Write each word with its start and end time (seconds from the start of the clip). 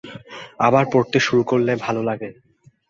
আবার 0.59 0.83
পড়তে 0.93 1.17
শুরু 1.19 1.43
করলে 1.43 1.71
ভালো 1.75 2.01
লাগে। 2.03 2.29